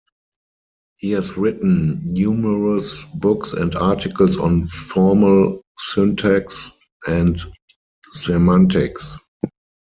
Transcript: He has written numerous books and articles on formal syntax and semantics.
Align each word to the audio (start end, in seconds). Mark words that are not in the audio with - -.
He 0.97 1.11
has 1.11 1.37
written 1.37 2.01
numerous 2.07 3.03
books 3.13 3.53
and 3.53 3.75
articles 3.75 4.35
on 4.35 4.65
formal 4.65 5.61
syntax 5.77 6.71
and 7.07 7.37
semantics. 8.11 9.15